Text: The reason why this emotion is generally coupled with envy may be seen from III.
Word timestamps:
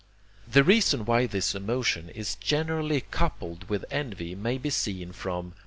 The 0.51 0.63
reason 0.63 1.05
why 1.05 1.27
this 1.27 1.53
emotion 1.53 2.09
is 2.09 2.33
generally 2.37 3.01
coupled 3.11 3.69
with 3.69 3.85
envy 3.91 4.33
may 4.33 4.57
be 4.57 4.71
seen 4.71 5.11
from 5.11 5.49
III. 5.49 5.53